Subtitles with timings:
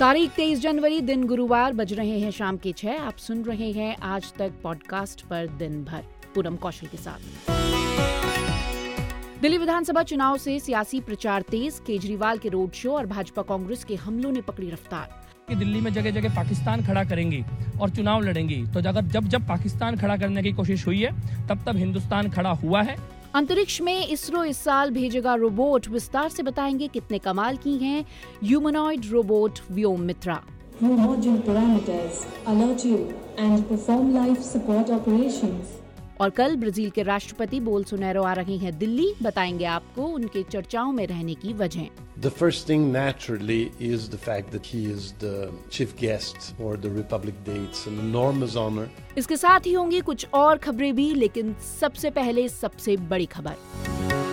[0.00, 3.96] तारीख तेईस जनवरी, दिन गुरुवार बज रहे हैं शाम के छह। आप सुन रहे हैं
[3.96, 6.02] आज तक पॉडकास्ट पर दिन भर,
[6.34, 7.50] पूनम कौशल के साथ।
[9.42, 13.94] दिल्ली विधानसभा चुनाव से सियासी प्रचार तेज, केजरीवाल के रोड शो और भाजपा कांग्रेस के
[13.94, 17.44] हमलों ने पकड़ी रफ्तार। कि दिल्ली में जगह जगह पाकिस्तान खड़ा करेंगी
[17.80, 21.64] और चुनाव लड़ेंगी। तो अगर जब जब पाकिस्तान खड़ा करने की कोशिश हुई है तब
[21.66, 26.86] तब हिंदुस्तान खड़ा हुआ है। अंतरिक्ष में इसरो इस साल भेजेगा रोबोट विस्तार से बताएँगे
[26.88, 28.04] कितने कमाल की हैं
[28.44, 30.42] humanoid robot Vyom Mitra
[30.80, 32.96] module parameters alert you
[33.38, 35.75] and perform life support operations.
[36.20, 40.92] और कल ब्राज़ील के राष्ट्रपति बोल सुनैरो आ रहे हैं दिल्ली। बताएँगे आपको उनके चर्चाओं
[40.92, 45.58] में रहने की वजह। The first thing naturally is the fact that he is the
[45.72, 50.26] chief guest for the Republic Day it's an enormous honour इसके साथ ही होंगी कुछ
[50.34, 54.25] और खबरें भी लेकिन सबसे पहले सबसे बड़ी खबर।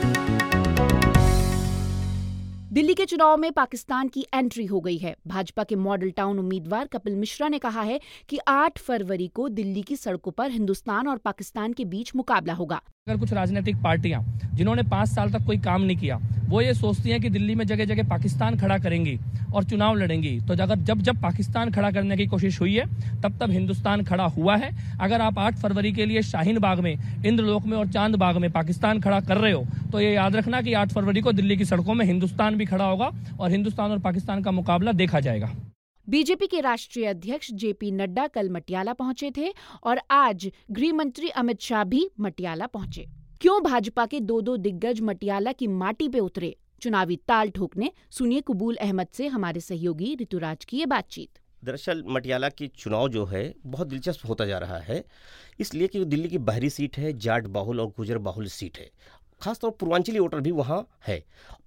[2.74, 6.88] दिल्ली के चुनाव में पाकिस्तान की एंट्री हो गई है। भाजपा के मॉडल टाउन उम्मीदवार
[6.88, 11.18] कपिल मिश्रा ने कहा है कि 8 फरवरी को दिल्ली की सड़कों पर हिंदुस्तान और
[11.18, 14.22] पाकिस्तान के बीच मुकाबला होगा। अगर कुछ राजनीतिक पार्टियाँ,
[14.56, 16.18] जिन्होंने पाँच साल तक कोई काम नहीं किया,
[16.50, 19.18] वो ये सोचती हैं कि दिल्ली में जगह जगह पाकिस्तान खड़ा करेंगी
[19.54, 22.86] और चुनाव लड़ेंगी। तो अगर जब जब पाकिस्तान खड़ा करने की कोशिश हुई है,
[23.22, 26.96] तब तब हिंदुस्तान खड़ा हुआ है। अगर आप 8 फरवरी के लिए शाहीन बाग में,
[27.26, 30.62] इंद्रलोक में और चाँद बाग में पाकिस्तान खड़ा कर रहे हो तो ये याद रखना
[30.62, 34.00] कि 8 फरवरी को दिल्ली की सड़कों में हिंदुस्तान भी खड़ा होगा और हिंदुस्तान और
[34.00, 35.52] पाकिस्तान का मुकाबला देखा जाएगा।
[36.10, 41.62] बीजेपी के राष्ट्रीय अध्यक्ष जेपी नड्डा कल मटियाला पहुँचे थे और आज गृह मंत्री अमित
[41.62, 43.06] शाह भी मटियाला पहुँचे।
[43.42, 46.56] क्यों भाजपा के दो दो दिग्गज मटियाला की माटी पे उतरे?
[46.82, 51.30] चुनावी ताल ठोकने। सुनिए कबूल अहमद से हमारे सहयोगी ऋतुराज की ये बातचीत।
[51.64, 55.06] दरअसल मटियाला की चुनाव जो है, बहुत दिलचस्प होता जा रहा है।
[55.60, 58.90] इसलिए कि दिल्ली की बाहरी सीट है, जाट बाहुल और गुजर बाहुल सीट है।
[59.42, 61.24] खासतौर पूर्वांचली वोटर भी वहाँ है।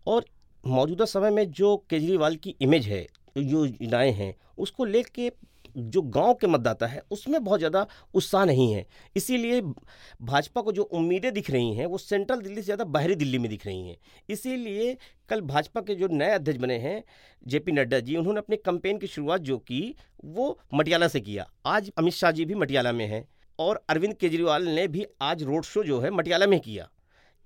[0.06, 0.24] और
[0.66, 5.30] मौजूदा समय में जो केजरीवाल की इमेज है योजनाएँ हैं, उसको लेके
[5.76, 8.84] जो गाँव के मतदाता है, उसमें बहुत ज़्यादा उत्साह नहीं है।
[9.16, 13.38] इसीलिए भाजपा को जो उम्मीदें दिख रही हैं, वो सेंट्रल दिल्ली से ज़्यादा बाहरी दिल्ली
[13.38, 13.96] में दिख रही हैं।
[14.28, 14.96] इसीलिए
[15.28, 17.02] कल भाजपा के जो नए अध्यक्ष बने हैं,
[17.46, 19.94] जेपी नड्डा जी, उन्होंने अपने कंपेन की शुरुआत जो की,
[20.24, 23.26] वो मटियाला से किया। आज अमित शाह जी भी मटियाला में हैं
[23.58, 26.88] और अरविंद केजरीवाल ने भी आज रोड शो जो है, मटियाला में किया।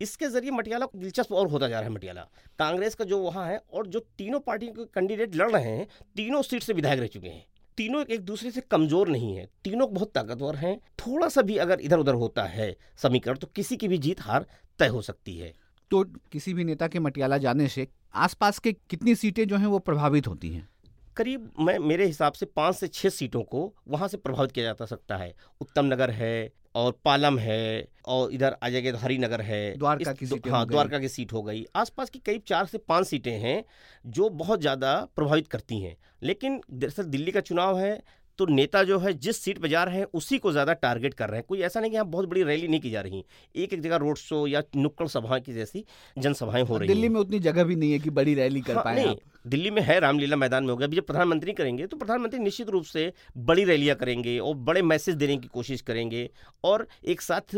[0.00, 2.26] इसके ज़रिए मटियाला दिलचस्प और होता जा रहा है मटियाला।
[2.58, 6.42] कांग्रेस का जो वहाँ है और जो तीनों पार्टियों के कैंडिडेट लड़ रहे हैं तीनों
[6.42, 7.44] सीट से विधायक रह चुके हैं।
[7.78, 11.80] तीनों एक दूसरे से कमज़ोर नहीं है तीनों बहुत ताकतवर हैं। थोड़ा सा भी अगर
[11.80, 14.46] इधर उधर होता है समीकरण तो किसी की भी जीत हार
[14.78, 15.52] तय हो सकती है।
[15.90, 17.86] तो किसी भी नेता के मटियाला जाने से
[18.16, 20.68] आसपास के कितनी सीटें जो हैं वो प्रभावित होती हैं?
[21.16, 24.86] करीब मैं मेरे हिसाब से पाँच से छः सीटों को वहाँ से प्रभावित किया जा
[24.86, 29.76] सकता है। उत्तम नगर है और पालम है और इधर आ जाएगा तो हरिनगर है।
[29.78, 33.06] द्वारका की सीट हाँ द्वारका की सीट हो गई। आसपास की करीब चार से पाँच
[33.06, 33.64] सीटें हैं
[34.04, 38.02] जो बहुत ज़्यादा प्रभावित करती हैं। लेकिन दरअसल दिल्ली का चुनाव है
[38.40, 41.28] तो नेता जो है जिस सीट पर जा रहे हैं उसी को ज़्यादा टारगेट कर
[41.28, 43.24] रहे हैं। कोई ऐसा नहीं कि यहाँ बहुत बड़ी रैली नहीं की जा रही
[43.54, 45.84] एक एक जगह रोड शो या नुक्कड़ सभा की जैसी
[46.18, 48.84] जनसभाएँ हो रही दिल्ली में उतनी जगह भी नहीं है कि बड़ी रैली कर हाँ,
[48.84, 49.14] पाए
[49.46, 52.84] दिल्ली में है रामलीला मैदान में होगा अभी जब प्रधानमंत्री करेंगे तो प्रधानमंत्री निश्चित रूप
[52.84, 56.28] से बड़ी रैलियाँ करेंगे और बड़े मैसेज देने की कोशिश करेंगे
[56.64, 57.56] और एक साथ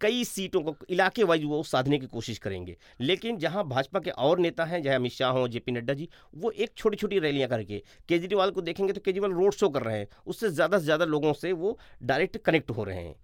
[0.00, 4.38] कई सीटों को, इलाके वाइज वो साधने की कोशिश करेंगे। लेकिन जहाँ भाजपा के और
[4.38, 7.82] नेता हैं चाहे अमित शाह हो, जेपी नड्डा जी, वो एक छोटी छोटी रैलियाँ करके,
[8.08, 11.32] केजरीवाल को देखेंगे तो केजरीवाल रोड शो कर रहे हैं। उससे ज़्यादा से ज़्यादा लोगों
[11.34, 13.14] से वो डायरेक्ट कनेक्ट हो रहे हैं।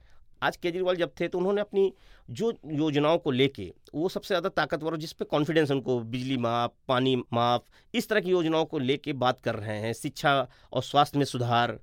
[0.42, 1.92] आज केजरीवाल जब थे तो उन्होंने अपनी
[2.28, 7.16] जो योजनाओं को लेके, वो सबसे ज़्यादा ताकतवर जिस पे कॉन्फिडेंस उनको, बिजली माफ़, पानी
[7.32, 7.62] माफ़,
[7.94, 11.78] इस तरह की योजनाओं को लेके बात कर रहे हैं, शिक्षा और स्वास्थ्य में सुधार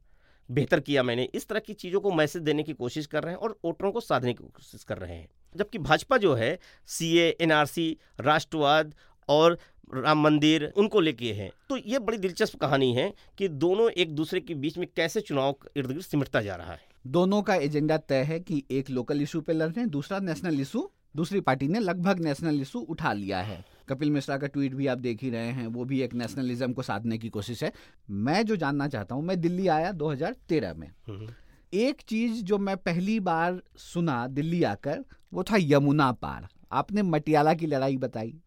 [0.52, 3.40] बेहतर किया मैंने। इस तरह की चीज़ों को मैसेज देने की कोशिश कर रहे हैं
[3.40, 7.98] और वोटरों को साधने की कोशिश कर रहे हैं। जबकि भाजपा जो है सी एनआरसी,
[8.20, 8.94] राष्ट्रवाद
[9.30, 9.58] और
[9.96, 14.40] राम मंदिर, उनको लेके है। तो ये बड़ी दिलचस्प कहानी है कि दोनों एक दूसरे
[14.40, 18.24] के बीच में कैसे चुनाव इर्द गिर्द सिमटता जा रहा है। दोनों का एजेंडा तय
[18.24, 21.80] है कि एक लोकल इशू पे लड़ रहे हैं, दूसरा नेशनल इशू, दूसरी पार्टी ने
[21.80, 25.48] लगभग नेशनल इशू उठा लिया है। कपिल मिश्रा का ट्वीट भी आप देख ही रहे
[25.48, 27.72] हैं वो भी एक नेशनलिज्म को साधने की कोशिश है।
[28.10, 31.30] मैं जो जानना चाहता हूँ मैं दिल्ली आया 2013 में। हम्म।
[31.74, 37.54] एक चीज़ जो मैं पहली बार सुना दिल्ली आकर वो था यमुना पार। आपने मटियाला
[37.54, 38.40] की लड़ाई बताई।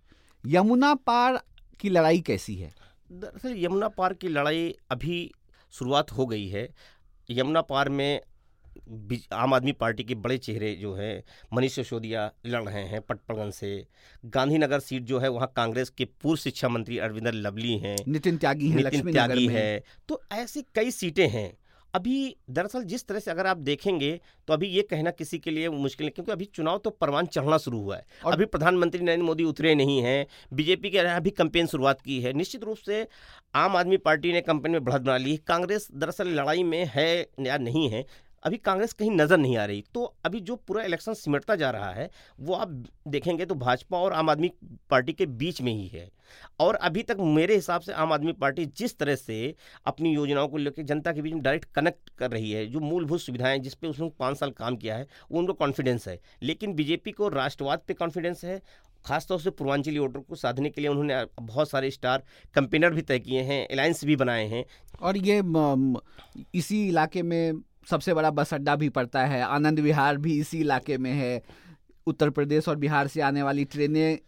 [0.47, 1.43] यमुना पार
[1.81, 2.75] की लड़ाई कैसी है?
[3.13, 5.33] दरअसल यमुना पार की लड़ाई अभी
[5.73, 6.75] शुरुआत हो गई है।
[7.31, 8.21] यमुना पार में
[9.33, 13.87] आम आदमी पार्टी के बड़े चेहरे जो हैं मनीष सिसोदिया लड़ रहे हैं पटपड़गंज से।
[14.27, 18.69] गांधीनगर सीट जो है वहाँ कांग्रेस के पूर्व शिक्षा मंत्री अरविंदर लवली हैं। नितिन त्यागी
[18.69, 21.57] है नितिन त्यागी है। तो ऐसी कई सीटें हैं।
[21.95, 25.69] अभी दरअसल जिस तरह से अगर आप देखेंगे तो अभी ये कहना किसी के लिए
[25.69, 29.27] मुश्किल है क्योंकि अभी चुनाव तो परवान चढ़ना शुरू हुआ है। और- अभी प्रधानमंत्री नरेंद्र
[29.27, 33.09] मोदी उतरे नहीं हैं। बीजेपी के अभी कंपेन शुरुआत की है। निश्चित रूप से
[33.55, 37.59] आम आदमी पार्टी ने कंपेन में बढ़त बना ली। कांग्रेस दरअसल लड़ाई में है या
[37.59, 41.57] नहीं है अभी कांग्रेस कहीं नज़र नहीं आ रही। तो अभी जो पूरा इलेक्शन सिमटता
[41.57, 42.09] जा रहा है,
[42.39, 42.69] वो आप
[43.09, 44.51] देखेंगे तो भाजपा और आम आदमी
[44.91, 46.09] पार्टी के बीच में ही है।
[46.61, 49.55] और अभी तक मेरे हिसाब से आम आदमी पार्टी जिस तरह से
[49.87, 53.21] अपनी योजनाओं को लेकर जनता के बीच में डायरेक्ट कनेक्ट कर रही है, जो मूलभूत
[53.21, 57.13] सुविधाएँ जिस पे उसने पाँच साल काम किया है, वो उनको कॉन्फिडेंस है। लेकिन बीजेपी
[57.13, 58.61] को राष्ट्रवाद पे कॉन्फिडेंस है,
[59.05, 62.23] खासतौर से पूर्वांचली वोटर को साधने के लिए उन्होंने बहुत सारे स्टार
[62.55, 64.65] कंपेनर भी तय किए हैं अलायंस भी बनाए हैं।
[65.01, 65.43] और ये
[66.55, 67.53] इसी इलाके में
[67.87, 71.43] सबसे बड़ा बस अड्डा भी पड़ता है। आनंद विहार भी इसी इलाके में है।
[72.07, 74.19] उत्तर प्रदेश और बिहार से आने वाली ट्रेनें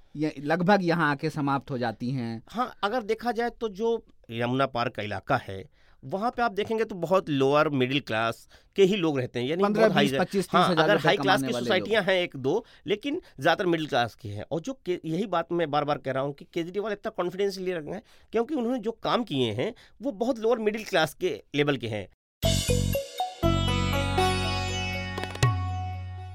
[0.41, 4.03] लगभग यहाँ आके समाप्त हो जाती हैं। हाँ अगर देखा जाए तो जो
[4.33, 5.65] यमुना पार का इलाका है
[6.03, 8.47] वहाँ पे आप देखेंगे तो बहुत लोअर मिडिल क्लास
[8.77, 11.43] के ही लोग रहते हैं यानी बहुत हाई 20, 25, 30 हाँ अगर हाई क्लास
[11.43, 12.55] की सोसाइटियाँ हैं एक दो
[12.87, 16.23] लेकिन ज़्यादातर मिडिल क्लास की हैं। और जो यही बात मैं बार बार कह रहा
[16.23, 18.03] हूँ कि केजरीवाल इतना कॉन्फिडेंस लिए रखे हैं
[18.33, 19.73] क्योंकि उन्होंने जो काम किए हैं
[20.03, 22.07] वो बहुत लोअर मिडिल क्लास के लेवल के हैं।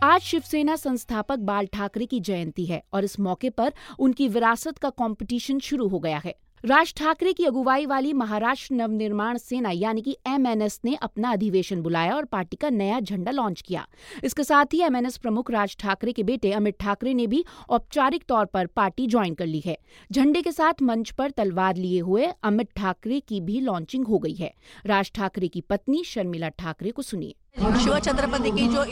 [0.08, 4.90] आज शिवसेना संस्थापक बाल ठाकरे की जयंती है और इस मौके पर उनकी विरासत का
[4.90, 6.34] कंपटीशन शुरू हो गया है।
[6.64, 12.16] राज ठाकरे की अगुवाई वाली महाराष्ट्र नवनिर्माण सेना यानी कि एमएनएस ने अपना अधिवेशन बुलाया
[12.16, 13.86] और पार्टी का नया झंडा लॉन्च किया।
[14.24, 18.46] इसके साथ ही एमएनएस प्रमुख राज ठाकरे के बेटे अमित ठाकरे ने भी औपचारिक तौर
[18.46, 19.78] पर पार्टी ज्वाइन कर ली है।
[20.12, 24.36] झंडे के साथ मंच पर तलवार लिए हुए अमित ठाकरे की भी लॉन्चिंग हो गई
[24.36, 24.54] है।
[24.86, 28.84] राज ठाकरे की पत्नी शर्मिला ठाकरे को सुनिए। शिव छत्रपति की जो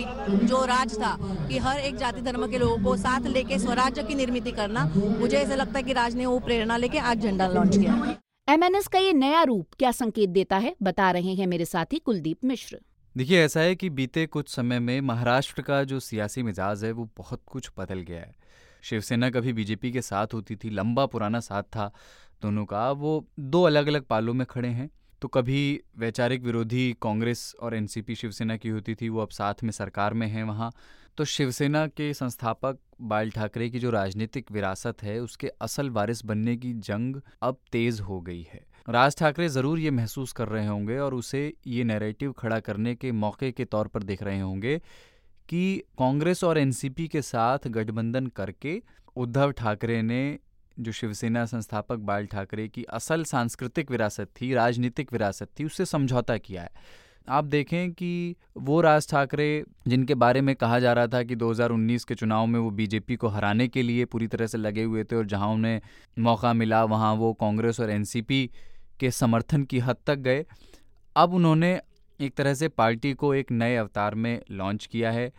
[0.46, 1.12] जो राज था
[1.48, 5.38] कि हर एक जाति धर्म के लोगों को साथ लेके स्वराज्य की निर्मित करना, मुझे
[5.38, 8.18] ऐसा लगता है कि राज ने वो प्रेरणा लेके आज झंडा लॉन्च किया।
[8.50, 10.75] एमएनएस का ये नया रूप क्या संकेत देता है?
[10.84, 12.80] बता रहे हैं मेरे साथी कुलदीप मिश्र।
[13.16, 17.10] देखिए ऐसा है कि बीते कुछ समय में महाराष्ट्र का जो सियासी मिजाज है वो
[17.18, 18.36] बहुत कुछ बदल गया है।
[18.84, 21.92] शिवसेना कभी बीजेपी के साथ होती थी लंबा पुराना साथ था
[22.42, 24.90] दोनों का। वो दो अलग अलग पालों में खड़े हैं।
[25.22, 29.72] तो कभी वैचारिक विरोधी कांग्रेस और एनसीपी शिवसेना की होती थी वो अब साथ में
[29.72, 30.72] सरकार में हैं वहाँ।
[31.18, 36.56] तो शिवसेना के संस्थापक बाल ठाकरे की जो राजनीतिक विरासत है, उसके असल वारिस बनने
[36.58, 40.98] की जंग अब तेज हो गई है। राज ठाकरे ज़रूर ये महसूस कर रहे होंगे
[40.98, 44.78] और उसे ये नैरेटिव खड़ा करने के मौके के तौर पर देख रहे होंगे
[45.50, 48.82] कि कांग्रेस और एनसीपी के साथ गठबंधन करके
[49.16, 50.38] उद्धव ठाकरे ने
[50.78, 56.38] जो शिवसेना संस्थापक बाल ठाकरे की असल सांस्कृतिक विरासत थी, राजनीतिक विरासत थी, उससे समझौता
[56.38, 61.24] किया है। आप देखें कि वो राज ठाकरे, जिनके बारे में कहा जा रहा था
[61.24, 64.83] कि 2019 के चुनाव में वो बीजेपी को हराने के लिए पूरी तरह से लगे
[64.83, 65.81] हुए थे और जहाँ उन्हें
[66.19, 68.50] मौका मिला, वहाँ वो कांग्रेस और एनसीपी
[69.00, 70.45] के समर्थन की हद तक गए।
[71.16, 71.81] अब उन्होंने
[72.19, 75.31] एक तरह से पार्टी को एक नए अवतार में लॉन्च किया है।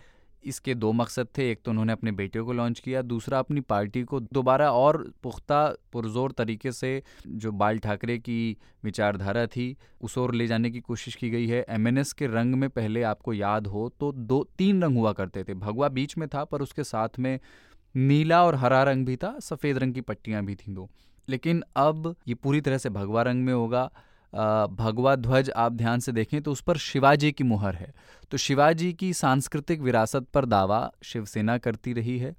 [0.46, 4.02] इसके दो मकसद थे, एक तो उन्होंने अपने बेटे को लॉन्च किया, दूसरा अपनी पार्टी
[4.02, 10.34] को दोबारा और पुख्ता, पुरजोर तरीके से जो बाल ठाकरे की विचारधारा थी, उस ओर
[10.34, 13.88] ले जाने की कोशिश की गई है। एमएनएस के रंग में पहले आपको याद हो
[14.00, 17.38] तो दो, तीन रंग हुआ करते थे। भगवा बीच में था, पर उसके साथ में
[17.96, 20.88] नीला और हरा रंग भी था, सफ़ेद रंग की पट्टियाँ भी थीं दो।
[21.28, 23.90] लेकिन अब ये पूरी तरह से भगवा रंग में होगा।
[24.32, 27.93] भगवा ध्वज आप ध्यान से देखें तो उस पर शिवाजी की मुहर है।
[28.31, 32.34] तो शिवाजी की सांस्कृतिक विरासत पर दावा शिवसेना करती रही है।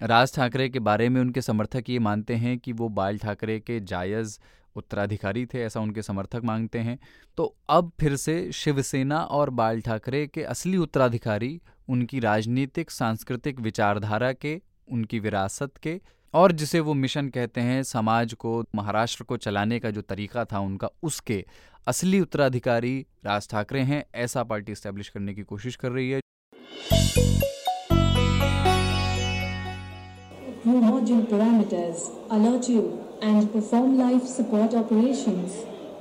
[0.00, 3.80] राज ठाकरे के बारे में उनके समर्थक ये मानते हैं कि वो बाल ठाकरे के
[3.80, 4.38] जायज़
[4.76, 6.98] उत्तराधिकारी थे, ऐसा उनके समर्थक मांगते हैं।
[7.38, 14.32] तो अब फिर से शिवसेना और बाल ठाकरे के असली उत्तराधिकारी, उनकी राजनीतिक, सांस्कृतिक विचारधारा
[14.32, 16.00] के, उनकी विरासत के
[16.34, 20.58] और जिसे वो मिशन कहते हैं समाज को महाराष्ट्र को चलाने का जो तरीका था
[20.60, 21.44] उनका उसके
[21.86, 26.20] असली उत्तराधिकारी राज ठाकरे हैं ऐसा पार्टी स्टैब्लिश करने की कोशिश कर रही है
[30.62, 32.80] Through parameters, alert you
[33.22, 35.54] and perform life support operations.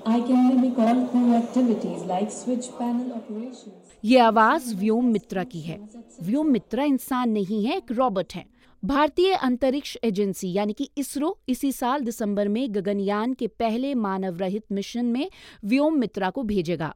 [0.05, 3.75] I can mimic all crew activities like switch panel operations.
[4.03, 5.79] ये आवाज़ व्योम मित्रा की है
[6.23, 8.45] व्योम मित्रा इंसान नहीं है एक रॉबोट है
[8.85, 14.65] भारतीय अंतरिक्ष एजेंसी यानी कि इसरो इसी साल दिसंबर में गगनयान के पहले मानव रहित
[14.71, 15.29] मिशन में
[15.65, 16.93] व्योम मित्रा को भेजेगा।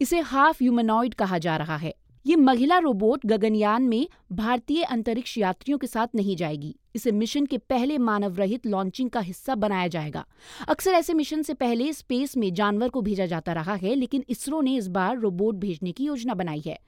[0.00, 1.94] इसे हाफ़ ह्यूमनॉइड कहा जा रहा है।
[2.26, 7.58] ये महिला रोबोट गगनयान में भारतीय अंतरिक्ष यात्रियों के साथ नहीं जाएगी। इसे मिशन के
[7.58, 10.24] पहले मानव रहित लॉन्चिंग का हिस्सा बनाया जाएगा।
[10.68, 14.60] अक्सर ऐसे मिशन से पहले स्पेस में जानवर को भेजा जाता रहा है, लेकिन इसरो
[14.60, 16.78] ने इस बार रोबोट भेजने की योजना बनाई है।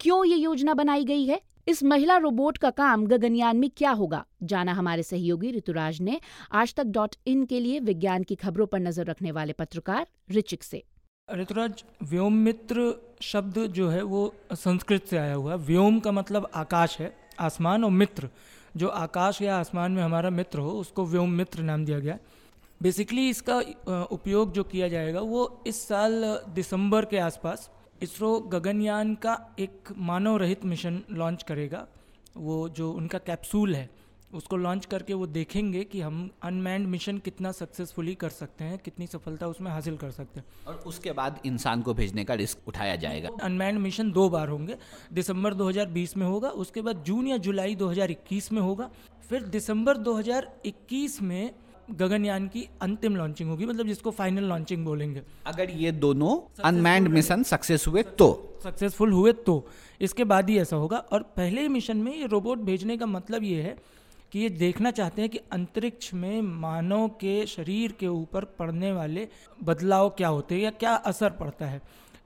[0.00, 1.40] क्यों ये योजना बनाई गई है?
[1.68, 4.24] इस महिला रोबोट का काम गगनयान में क्या होगा?
[4.42, 6.20] जाना हमारे सहयोगी ऋतुराज ने
[6.52, 10.62] आज तक डॉट इन के लिए विज्ञान की खबरों पर नज़र रखने वाले पत्रकार रिचिक
[10.62, 10.84] से।
[11.32, 14.22] ऋतुराज व्योम मित्र शब्द जो है वो
[14.54, 18.28] संस्कृत से आया हुआ है। व्योम का मतलब आकाश है, आसमान और मित्र।
[18.76, 22.18] जो आकाश या आसमान में हमारा मित्र हो, उसको व्योम मित्र नाम दिया गया
[22.80, 23.58] बेसिकली इसका
[24.10, 26.12] उपयोग जो किया जाएगा वो इस साल
[26.54, 27.70] दिसंबर के आसपास
[28.02, 31.86] इसरो गगनयान का एक मानव रहित मिशन लॉन्च करेगा।
[32.36, 33.88] वो जो उनका कैप्सूल है
[34.32, 39.06] उसको लॉन्च करके वो देखेंगे कि हम अनमैंड मिशन कितना सक्सेसफुली कर सकते हैं कितनी
[39.06, 42.96] सफलता उसमें हासिल कर सकते हैं। और उसके बाद इंसान को भेजने का रिस्क उठाया
[42.96, 44.76] जाएगा। अनमैंड मिशन दो बार होंगे
[45.12, 48.90] दिसंबर 2020 में होगा उसके बाद जून या जुलाई 2021 में होगा
[49.28, 51.50] फिर दिसंबर 2021 में
[51.90, 57.42] गगनयान की अंतिम लॉन्चिंग होगी मतलब जिसको फाइनल लॉन्चिंग बोलेंगे। अगर ये दोनों अनमैंड मिशन
[57.42, 59.66] सक्सेस हुए तो। सक्सेसफुल हुए तो।
[60.00, 63.62] इसके बाद ही ऐसा होगा। और पहले मिशन में ये रोबोट भेजने का मतलब ये
[63.62, 63.76] है
[64.32, 69.28] कि ये देखना चाहते हैं कि अंतरिक्ष में मानव के शरीर के ऊपर पड़ने वाले
[69.64, 71.80] बदलाव क्या होते हैं या क्या असर पड़ता है।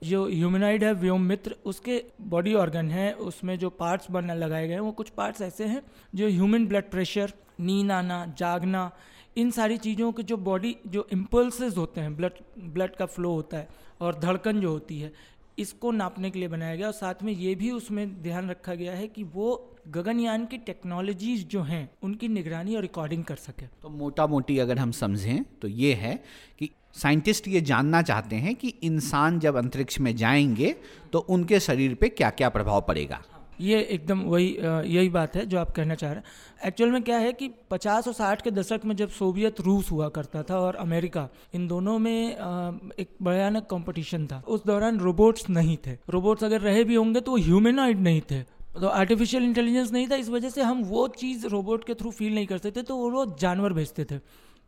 [0.04, 4.74] जो ह्यूमनाइड है व्योम मित्र उसके बॉडी ऑर्गन है, उसमें जो पार्ट्स बनने लगाए गए
[4.74, 5.82] हैं, वो कुछ पार्ट्स ऐसे हैं
[6.14, 8.90] जो ह्यूमन ब्लड प्रेशर नींद आना, जागना,
[9.36, 13.56] इन सारी चीज़ों के जो बॉडी जो इम्पल्सेस होते हैं ब्लड ब्लड का फ्लो होता
[13.56, 13.68] है
[14.00, 15.12] और धड़कन जो होती है,
[15.58, 18.94] इसको नापने के लिए बनाया गया और साथ में ये भी उसमें ध्यान रखा गया
[18.94, 23.88] है कि वो गगनयान की टेक्नोलॉजीज़ जो हैं उनकी निगरानी और रिकॉर्डिंग कर सके। तो
[23.88, 26.14] मोटा मोटी अगर हम समझें तो ये है
[26.58, 30.74] कि साइंटिस्ट ये जानना चाहते हैं कि इंसान जब अंतरिक्ष में जाएँगे
[31.12, 33.22] तो उनके शरीर पे क्या क्या प्रभाव पड़ेगा।
[33.60, 34.46] ये एकदम वही
[34.86, 38.08] यही बात है जो आप कहना चाह रहे हैं। एक्चुअल में क्या है कि 50
[38.08, 41.98] और 60 के दशक में जब सोवियत रूस हुआ करता था और अमेरिका इन दोनों
[41.98, 47.20] में एक भयानक कंपटीशन था। उस दौरान रोबोट्स नहीं थे। रोबोट्स अगर रहे भी होंगे
[47.20, 48.42] तो वो ह्यूमेनॉइड नहीं थे।
[48.76, 52.34] तो आर्टिफिशियल इंटेलिजेंस नहीं था इस वजह से हम वो चीज़ रोबोट के थ्रू फील
[52.34, 54.18] नहीं कर सकते तो वो जानवर भेजते थे।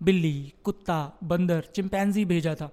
[0.00, 2.70] बिल्ली कुत्ता बंदर चिंपैंजी भेजा था।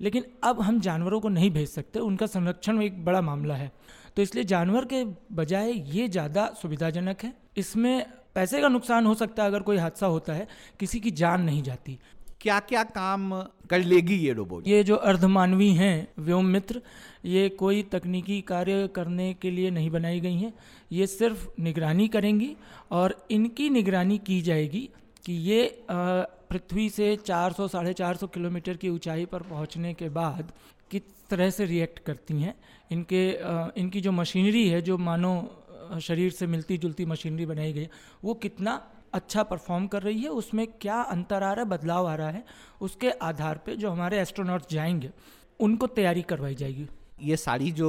[0.00, 3.70] लेकिन अब हम जानवरों को नहीं भेज सकते उनका संरक्षण एक बड़ा मामला है।
[4.16, 9.42] तो इसलिए जानवर के बजाय ये ज़्यादा सुविधाजनक है। इसमें पैसे का नुकसान हो सकता
[9.42, 10.46] है अगर कोई हादसा होता है
[10.80, 11.98] किसी की जान नहीं जाती।
[12.40, 13.30] क्या क्या काम
[13.70, 16.80] कर लेगी ये रोबोट ये जो अर्धमानवी हैं व्योम मित्र
[17.24, 20.52] ये कोई तकनीकी कार्य करने के लिए नहीं बनाई गई हैं।
[20.92, 22.56] ये सिर्फ़ निगरानी करेंगी
[22.90, 24.90] और इनकी निगरानी की जाएगी
[25.26, 30.52] कि ये पृथ्वी से 400 साढ़े चार किलोमीटर की ऊंचाई पर पहुँचने के बाद
[30.90, 32.54] किस तरह से रिएक्ट करती हैं।
[32.92, 33.30] इनके
[33.80, 35.62] इनकी जो मशीनरी है, जो मानो
[36.00, 37.88] शरीर से मिलती जुलती मशीनरी बनाई गई,
[38.24, 42.14] वो कितना अच्छा परफॉर्म कर रही है, उसमें क्या अंतर आ रहा है, बदलाव आ
[42.14, 42.44] रहा है,
[42.80, 45.10] उसके आधार पे जो हमारे एस्ट्रोनॉट्स जाएँगे,
[45.60, 46.86] उनको तैयारी करवाई जाएगी।
[47.22, 47.88] ये सारी जो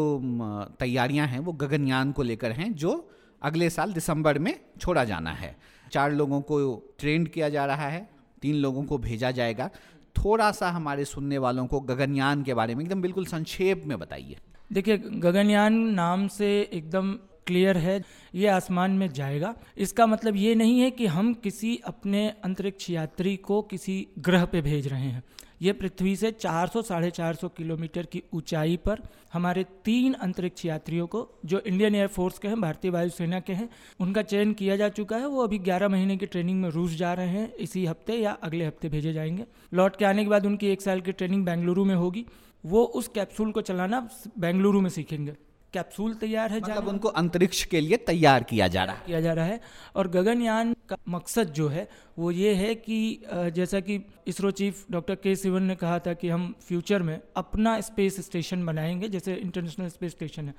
[0.80, 3.10] तैयारियाँ हैं वो गगनयान को लेकर हैं, जो
[3.42, 5.56] अगले साल दिसंबर में छोड़ा जाना है।
[5.92, 8.10] चार लोगों को ट्रेंड किया जा रहा है,
[8.42, 9.70] तीन लोगों को भेजा जाएगा।
[10.16, 14.38] थोड़ा सा हमारे सुनने वालों को गगनयान के बारे में एकदम बिल्कुल संक्षेप में बताइए।
[14.74, 17.14] देखिए, गगनयान नाम से एकदम
[17.48, 18.04] क्लियर है,
[18.36, 23.36] ये आसमान में जाएगा। इसका मतलब ये नहीं है कि हम किसी अपने अंतरिक्ष यात्री
[23.38, 25.24] को किसी ग्रह पे भेज रहे हैं।
[25.62, 29.02] ये पृथ्वी से 400 साढ़े चार किलोमीटर की ऊंचाई पर
[29.34, 34.22] हमारे तीन अंतरिक्ष यात्रियों को, जो इंडियन एयरफोर्स के हैं, भारतीय वायुसेना के हैं, उनका
[34.22, 37.28] चयन किया जा चुका है। वो अभी 11 महीने की ट्रेनिंग में रूस जा रहे
[37.28, 40.82] हैं। इसी हफ़्ते या अगले हफ़्ते भेजे जाएँगे। लौट के आने के बाद उनकी एक
[40.82, 42.26] साल की ट्रेनिंग बेंगलुरु में होगी।
[42.66, 44.10] वो उस कैप्सूल को चलाना
[44.40, 45.36] बेंगलुरु में सीखेंगे।
[45.74, 49.34] कैप्सूल तैयार है मतलब उनको अंतरिक्ष के लिए तैयार किया जा रहा है। किया जा
[49.34, 49.60] रहा है।
[49.96, 51.88] और गगनयान का मकसद जो है
[52.20, 56.30] वो ये है कि जैसा कि इसरो चीफ डॉक्टर के सिवन ने कहा था कि
[56.30, 60.54] हम फ्यूचर में अपना स्पेस स्टेशन बनाएँगे जैसे इंटरनेशनल स्पेस स्टेशन है।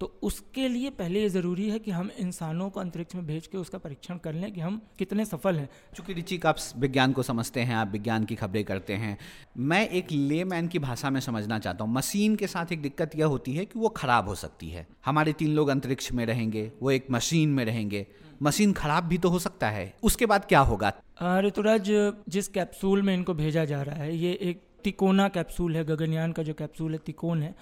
[0.00, 3.58] तो उसके लिए पहले ये ज़रूरी है कि हम इंसानों को अंतरिक्ष में भेज के
[3.58, 7.60] उसका परीक्षण कर लें कि हम कितने सफल हैं। चूँकि रिचिक आप विज्ञान को समझते
[7.60, 9.16] हैं आप विज्ञान की खबरें करते हैं
[9.58, 13.26] मैं एक लेमैन की भाषा में समझना चाहता हूँ। मशीन के साथ एक दिक्कत यह
[13.26, 16.90] होती है कि वो ख़राब हो सकती है। हमारे तीन लोग अंतरिक्ष में रहेंगे वो
[16.90, 18.06] एक मशीन में रहेंगे।
[18.42, 20.92] मशीन खराब भी तो हो सकता है। उसके बाद क्या होगा?
[21.40, 21.90] ऋतुराज
[22.28, 26.42] जिस कैप्सूल में इनको भेजा जा रहा है ये एक तिकोना कैप्सूल है, गगनयान का
[26.42, 27.54] जो कैप्सूल है, तिकोन है।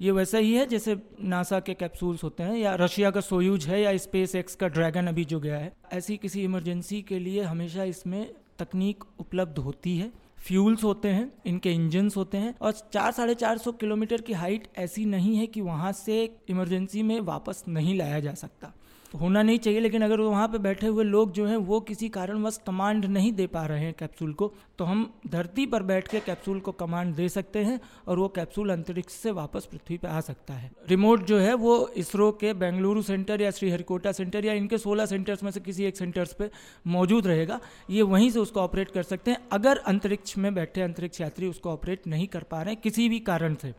[0.00, 3.80] ये वैसा ही है जैसे नासा के कैप्सूल्स होते हैं, या रशिया का सोयूज है,
[3.82, 7.84] या स्पेस एक्स का ड्रैगन अभी जो गया है। ऐसी किसी इमरजेंसी के लिए हमेशा
[7.84, 13.34] इसमें तकनीक उपलब्ध होती है। फ्यूल्स होते हैं, इनके इंजन्स होते हैं, और चार, साढ़े
[13.34, 17.98] चार सौ किलोमीटर की हाइट ऐसी नहीं है कि वहाँ से इमरजेंसी में वापस नहीं
[17.98, 18.72] लाया जा सकता।
[19.12, 22.58] होना नहीं चाहिए, लेकिन अगर वहाँ पे बैठे हुए लोग जो हैं, वो किसी कारणवश
[22.66, 26.58] कमांड नहीं दे पा रहे हैं कैप्सूल को तो हम धरती पर बैठ के कैप्सूल
[26.60, 30.54] को कमांड दे सकते हैं और वो कैप्सूल अंतरिक्ष से वापस पृथ्वी पर आ सकता
[30.54, 35.06] है। रिमोट जो है, वो इसरो के बेंगलुरु सेंटर या श्रीहरिकोटा सेंटर या इनके सोलह
[35.06, 36.50] सेंटर्स में से किसी एक सेंटर्स पर
[36.88, 37.60] मौजूद रहेगा।
[37.90, 41.70] ये वहीं से उसको ऑपरेट कर सकते हैं, अगर अंतरिक्ष में बैठे अंतरिक्ष यात्री उसको
[41.70, 43.74] ऑपरेट नहीं कर पा रहे किसी भी कारण से।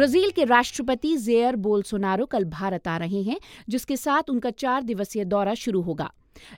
[0.00, 3.36] ब्राज़ील के राष्ट्रपति जेयर बोल्सोनारो कल भारत आ रहे हैं
[3.68, 6.10] जिसके साथ उनका चार दिवसीय दौरा शुरू होगा।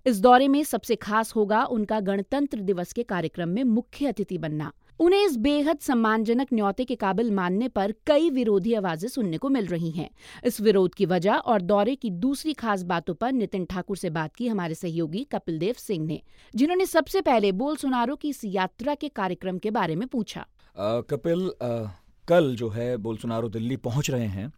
[0.06, 4.70] इस दौरे में सबसे खास होगा उनका गणतंत्र दिवस के कार्यक्रम में मुख्य अतिथि बनना।
[5.00, 9.66] उन्हें इस बेहद सम्मानजनक न्यौते के काबिल मानने पर कई विरोधी आवाज़ें सुनने को मिल
[9.66, 10.08] रही हैं।
[10.44, 14.37] इस विरोध की वजह और दौरे की दूसरी खास बातों पर नितिन ठाकुर से बात
[14.37, 16.20] की हमारे सहयोगी कपिल देव सिंह ने
[16.54, 21.50] जिन्होंने सबसे पहले बोलसोनारो की इस यात्रा के कार्यक्रम के बारे में पूछा। आ, कपिल
[21.62, 21.87] आ,
[22.29, 24.52] कल जो है बोलसोनारो दिल्ली पहुँच रहे हैं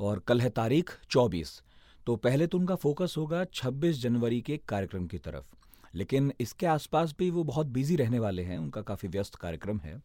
[0.00, 1.62] और कल है तारीख 24
[2.06, 5.54] तो पहले तो उनका फोकस होगा 26 जनवरी के कार्यक्रम की तरफ़।
[5.94, 10.02] लेकिन इसके आसपास भी वो बहुत बिज़ी रहने वाले हैं, उनका काफ़ी व्यस्त कार्यक्रम है।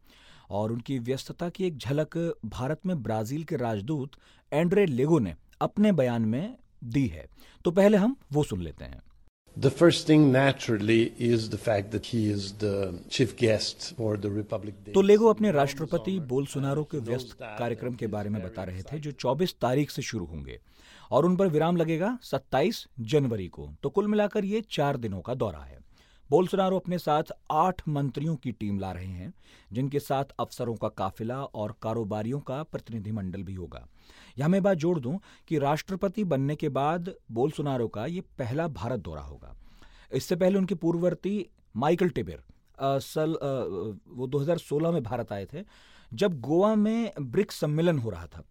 [0.50, 4.12] और उनकी व्यस्तता की एक झलक भारत में ब्राज़ील के राजदूत
[4.54, 7.28] एंड्रे लेगो ने अपने बयान में दी है।
[7.66, 9.02] तो पहले हम वो सुन लेते हैं।
[9.56, 14.32] The first thing, naturally, is the fact that he is the chief guest for the
[14.32, 14.94] Republic Day.
[14.94, 19.00] तो लेगो अपने राष्ट्रपति बोल सुनारो के व्यस्त कार्यक्रम के बारे में बता रहे थे,
[19.00, 20.60] जो 24 तारीख से शुरू होंगे,
[21.12, 25.34] और उन पर विराम लगेगा 27 जनवरी को तो कुल मिलाकर ये चार दिनों का
[25.34, 25.78] दौरा है
[26.30, 29.34] बोलसोनारो अपने साथ आठ मंत्रियों की टीम ला रहे हैं
[29.74, 33.86] जिनके साथ अफसरों का काफिला और कारोबारियों का प्रतिनिधिमंडल भी होगा।
[34.38, 39.00] यहाँ मैं बात जोड़ दूँ कि राष्ट्रपति बनने के बाद बोलसोनारो का ये पहला भारत
[39.00, 39.56] दौरा होगा।
[40.13, 42.44] इससे पहले उनके पूर्ववर्ती माइकल टिबिर
[42.80, 43.48] सल आ,
[44.15, 45.63] वो 2016 में भारत आए थे
[46.12, 48.44] जब गोवा में ब्रिक्स सम्मेलन हो रहा था।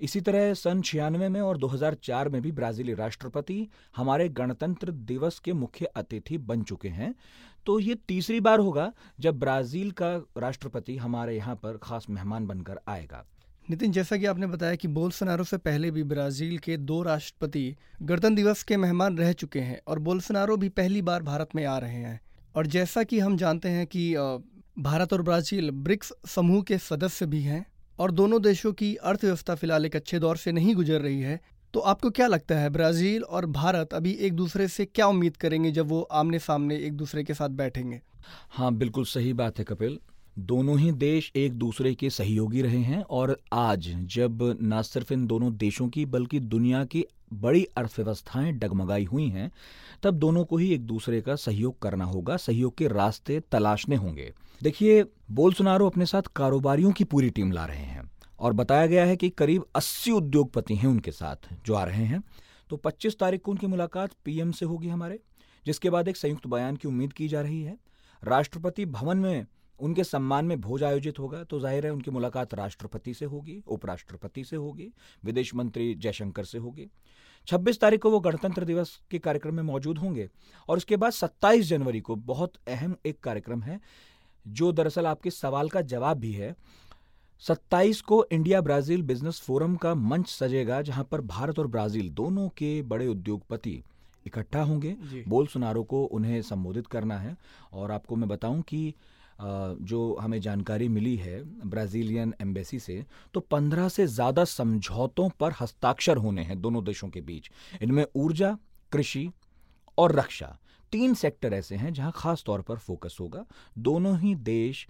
[0.00, 5.52] इसी तरह सन छियानवे में और 2004 में भी ब्राजीली राष्ट्रपति हमारे गणतंत्र दिवस के
[5.52, 7.14] मुख्य अतिथि बन चुके हैं।
[7.66, 12.80] तो ये तीसरी बार होगा जब ब्राज़ील का राष्ट्रपति हमारे यहाँ पर खास मेहमान बनकर
[12.88, 13.24] आएगा।
[13.70, 18.34] नितिन, जैसा कि आपने बताया कि बोल्सनारो से पहले भी ब्राज़ील के दो राष्ट्रपति गणतंत्र
[18.34, 22.00] दिवस के मेहमान रह चुके हैं और बोल्सनारो भी पहली बार भारत में आ रहे
[22.00, 22.20] हैं।
[22.56, 24.14] और जैसा कि हम जानते हैं कि
[24.78, 27.64] भारत और ब्राज़ील ब्रिक्स समूह के सदस्य भी हैं
[27.98, 31.40] और दोनों देशों की अर्थव्यवस्था फ़िलहाल एक अच्छे दौर से नहीं गुजर रही है
[31.74, 35.70] तो आपको क्या लगता है, ब्राज़ील और भारत अभी एक दूसरे से क्या उम्मीद करेंगे
[35.70, 38.00] जब वो आमने सामने एक दूसरे के साथ बैठेंगे?
[38.50, 39.98] हाँ बिल्कुल सही बात है कपिल।
[40.38, 45.26] दोनों ही देश एक दूसरे के सहयोगी रहे हैं और आज जब न सिर्फ़ इन
[45.26, 47.04] दोनों देशों की बल्कि दुनिया की
[47.40, 49.50] बड़ी अर्थव्यवस्थाएँ डगमगाई हुई हैं,
[50.02, 54.32] तब दोनों को ही एक दूसरे का सहयोग करना होगा, सहयोग के रास्ते तलाशने होंगे।
[54.62, 59.16] देखिए, बोलसोनारो अपने साथ कारोबारियों की पूरी टीम ला रहे हैं और बताया गया है
[59.16, 62.22] कि करीब 80 उद्योगपति हैं उनके साथ जो आ रहे हैं।
[62.70, 65.20] तो 25 तारीख को उनकी मुलाकात पीएम से होगी हमारे,
[65.66, 67.78] जिसके बाद एक संयुक्त बयान की उम्मीद की जा रही है।
[68.24, 69.46] राष्ट्रपति भवन में
[69.80, 74.44] उनके सम्मान में भोज आयोजित होगा तो ज़ाहिर है उनकी मुलाकात राष्ट्रपति से होगी उपराष्ट्रपति
[74.44, 74.90] से होगी
[75.24, 76.88] विदेश मंत्री जयशंकर से होगी।
[77.48, 80.28] 26 तारीख को वो गणतंत्र दिवस के कार्यक्रम में मौजूद होंगे
[80.68, 83.80] और उसके बाद 27 जनवरी को बहुत अहम एक कार्यक्रम है
[84.46, 86.54] जो दरअसल आपके सवाल का जवाब भी है
[87.42, 92.48] 27 को इंडिया ब्राज़ील बिज़नेस फोरम का मंच सजेगा जहाँ पर भारत और ब्राज़ील दोनों
[92.48, 93.82] के बड़े उद्योगपति
[94.26, 94.96] इकट्ठा होंगे।
[95.28, 97.36] बोल सुनारो को उन्हें संबोधित करना है
[97.72, 98.94] और आपको मैं बताऊँ कि
[99.38, 106.16] जो हमें जानकारी मिली है ब्राज़ीलियन एम्बेसी से तो पंद्रह से ज़्यादा समझौतों पर हस्ताक्षर
[106.16, 107.50] होने हैं दोनों देशों के बीच।
[107.82, 108.56] इनमें ऊर्जा,
[108.92, 109.30] कृषि
[109.98, 110.56] और रक्षा,
[110.92, 113.44] तीन सेक्टर ऐसे हैं जहाँ खास तौर पर फोकस होगा।
[113.78, 114.86] दोनों ही देश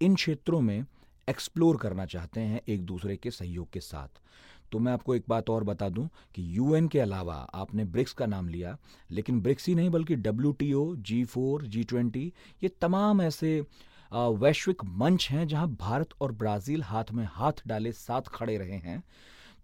[0.00, 0.84] इन क्षेत्रों में
[1.28, 4.20] एक्सप्लोर करना चाहते हैं एक दूसरे के सहयोग के साथ।
[4.72, 8.26] तो मैं आपको एक बात और बता दूँ कि यूएन के अलावा आपने ब्रिक्स का
[8.26, 8.76] नाम लिया,
[9.10, 13.60] लेकिन ब्रिक्स ही नहीं बल्कि W T O G four G twenty ये तमाम ऐसे
[14.12, 19.02] वैश्विक मंच हैं जहाँ भारत और ब्राज़ील हाथ में हाथ डाले साथ खड़े रहे हैं।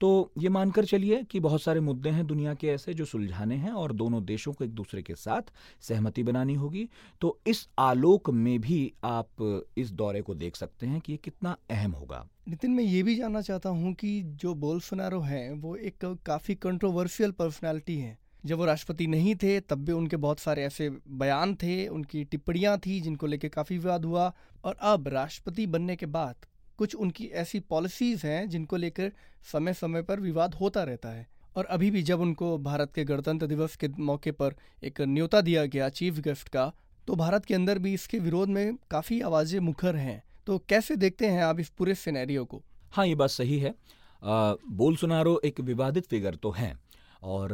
[0.00, 3.70] तो ये मानकर चलिए कि बहुत सारे मुद्दे हैं दुनिया के ऐसे जो सुलझाने हैं
[3.70, 5.42] और दोनों देशों को एक दूसरे के साथ
[5.80, 6.88] सहमति बनानी होगी।
[7.20, 9.28] तो इस आलोक में भी आप
[9.76, 13.16] इस दौरे को देख सकते हैं कि ये कितना अहम होगा। नितिन, मैं ये भी
[13.16, 18.64] जानना चाहता हूँ कि जो बोल्सोनारो हैं, वो एक काफ़ी कंट्रोवर्शियल पर्सनैलिटी हैं। जब वो
[18.64, 23.26] राष्ट्रपति नहीं थे, तब भी उनके बहुत सारे ऐसे बयान थे, उनकी टिप्पणियाँ थी जिनको
[23.26, 24.32] लेकर काफ़ी विवाद हुआ।
[24.64, 26.34] और अब राष्ट्रपति बनने के बाद
[26.78, 29.12] कुछ उनकी ऐसी पॉलिसीज़ हैं जिनको लेकर
[29.52, 33.46] समय समय पर विवाद होता रहता है। और अभी भी जब उनको भारत के गणतंत्र
[33.46, 36.72] दिवस के मौके पर एक न्योता दिया गया चीफ गेस्ट का
[37.08, 41.26] तो भारत के अंदर भी इसके विरोध में काफ़ी आवाज़ें मुखर हैं। तो कैसे देखते
[41.26, 42.62] हैं आप इस पूरे सिनेरियो को?
[42.92, 43.74] हाँ ये बात सही है।
[44.22, 46.78] आ, बोल सुनारो एक विवादित फिगर तो हैं
[47.22, 47.52] और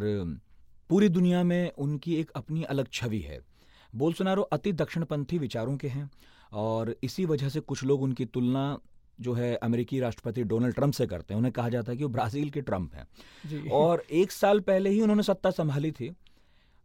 [0.90, 3.40] पूरी दुनिया में उनकी एक अपनी अलग छवि है।
[3.92, 6.10] बोल सुनारो अति दक्षिणपंथी विचारों के हैं
[6.52, 8.78] और इसी वजह से कुछ लोग उनकी तुलना
[9.20, 12.10] जो है अमेरिकी राष्ट्रपति डोनाल्ड ट्रंप से करते हैं। उन्हें कहा जाता है कि वो
[12.10, 16.10] ब्राज़ील के ट्रंप हैं। और एक साल पहले ही उन्होंने सत्ता संभाली थी।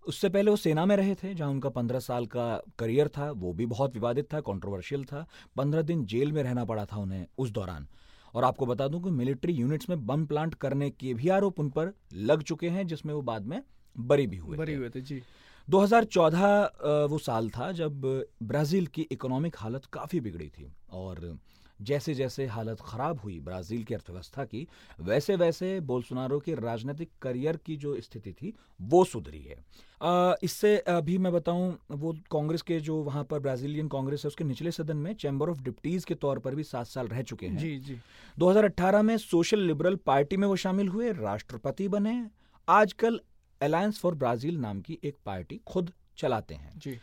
[0.06, 2.46] उससे पहले वो सेना में रहे थे जहाँ उनका पंद्रह साल का
[2.80, 5.26] करियर था। वो भी बहुत विवादित था कंट्रोवर्शियल था।
[5.58, 7.88] पंद्रह दिन जेल में रहना पड़ा था उन्हें उस दौरान।
[8.34, 11.70] और आपको बता दूँ कि मिलिट्री यूनिट्स में बम प्लांट करने के भी आरोप उन
[11.70, 13.62] पर लग चुके हैं जिसमें वो बाद में
[13.96, 15.22] बरी भी हुए बरी हुए थे जी।
[15.68, 18.02] 2014 वो साल था जब
[18.44, 21.38] ब्राज़ील की इकोनॉमिक हालत काफ़ी बिगड़ी थी। और
[21.80, 24.68] जैसे जैसे हालत ख़राब हुई ब्राज़ील की अर्थव्यवस्था की
[25.00, 29.58] वैसे वैसे बोलसोनारो के राजनीतिक करियर की जो स्थिति थी वो सुधरी है।
[30.02, 34.44] आ, इससे अभी मैं बताऊँ वो कांग्रेस के जो वहाँ पर ब्राज़ीलियन कांग्रेस है उसके
[34.44, 37.58] निचले सदन में चैम्बर ऑफ़ डिप्टीज़ के तौर पर भी सात साल रह चुके हैं।
[37.58, 37.98] जी जी।
[38.38, 42.16] 2018 में सोशल लिबरल पार्टी में वो शामिल हुए राष्ट्रपति बने।
[42.68, 43.20] आजकल
[43.62, 46.98] अलायंस फॉर ब्राज़ील नाम की एक पार्टी खुद चलाते हैं। जी।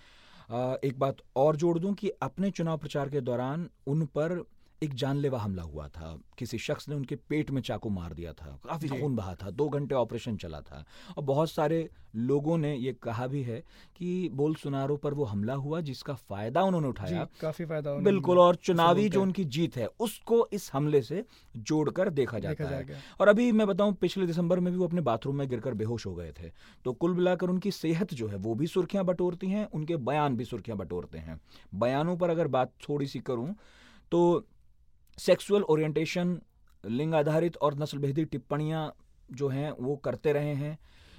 [0.87, 4.43] एक बात और जोड़ दूँ कि अपने चुनाव प्रचार के दौरान उन पर
[4.83, 8.59] एक जानलेवा हमला हुआ था। किसी शख्स ने उनके पेट में चाकू मार दिया था।
[8.65, 10.85] काफ़ी खून बहा था। दो घंटे ऑपरेशन चला था।
[11.19, 13.63] और बहुत सारे लोगों ने ये कहा भी है
[13.97, 18.55] कि बोल सुनारो पर वो हमला हुआ जिसका फ़ायदा उन्होंने उठाया। काफ़ी फ़ायदा बिल्कुल और
[18.55, 21.25] चुनावी जो उनकी जीत है उसको इस हमले से
[21.57, 25.37] जोड़कर देखा जाता है। और अभी मैं बताऊँ पिछले दिसंबर में भी वो अपने बाथरूम
[25.37, 26.51] में गिरकर बेहोश हो गए थे।
[26.85, 30.45] तो कुल मिलाकर उनकी सेहत जो है वो भी सुर्खियाँ बटोरती हैं उनके बयान भी
[30.45, 31.41] सुर्खियाँ बटोरते हैं।
[31.75, 33.55] बयानों पर अगर बात थोड़ी सी करूँ
[34.13, 34.47] तो
[35.19, 36.39] सेक्सुअल ओरिएंटेशन
[36.85, 38.93] लिंग आधारित और नस्ल भेदी टिप्पणियाँ
[39.33, 40.79] जो हैं वो करते रहे हैं।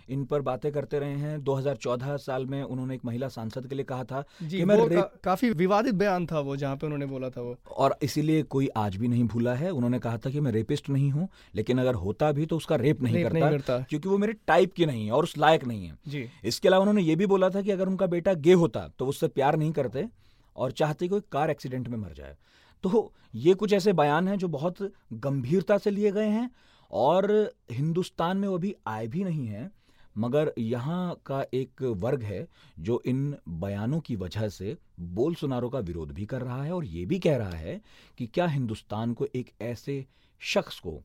[0.10, 3.86] इन पर बातें करते रहे हैं। 2014 साल में उन्होंने एक महिला सांसद के लिए
[3.86, 7.30] कहा था जी, कि मैं का, काफ़ी विवादित बयान था वो जहाँ पे उन्होंने बोला
[7.30, 10.52] था वो। और इसीलिए कोई आज भी नहीं भूला है। उन्होंने कहा था कि मैं
[10.52, 13.80] रेपिस्ट नहीं हूँ लेकिन अगर होता भी तो उसका रेप नहीं, रेप करता, नहीं करता।
[13.80, 16.82] क्योंकि वो मेरे टाइप की नहीं है और उस लायक नहीं है। जी। इसके अलावा
[16.82, 19.72] उन्होंने ये भी बोला था कि अगर उनका बेटा गे होता तो उससे प्यार नहीं
[19.72, 20.08] करते
[20.56, 22.36] और चाहते कोई कार एक्सीडेंट में मर जाए।
[22.84, 26.52] तो ये कुछ ऐसे बयान हैं जो बहुत गंभीरता से लिए गए हैं
[26.91, 29.72] और हिंदुस्तान में वो अभी आए भी नहीं हैं
[30.17, 32.48] मगर यहाँ का एक वर्ग है
[32.80, 36.86] जो इन बयानों की वजह से बोल सुनारों का विरोध भी कर रहा है और
[36.86, 37.82] ये भी कह रहा है
[38.17, 40.06] कि क्या हिंदुस्तान को एक ऐसे
[40.39, 41.02] शख्स को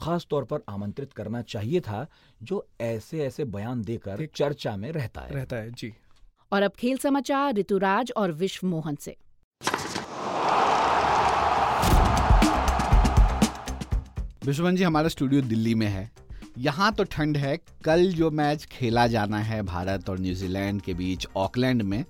[0.00, 2.06] खास तौर पर आमंत्रित करना चाहिए था
[2.42, 5.94] जो ऐसे ऐसे बयान देकर चर्चा में रहता है। रहता है जी।
[6.52, 9.16] और अब खेल समाचार ऋतुराज और विश्व मोहन से।
[14.48, 16.10] विश्वमन जी, हमारा स्टूडियो दिल्ली में है।
[16.58, 21.26] यहाँ तो ठंड है। कल जो मैच खेला जाना है भारत और न्यूजीलैंड के बीच
[21.36, 22.04] ऑकलैंड में,